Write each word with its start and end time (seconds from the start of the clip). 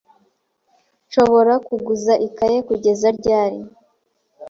Nshobora 1.07 1.53
kuguza 1.67 2.13
ikaye 2.27 2.57
kugeza 2.67 3.07
ryari? 3.17 3.59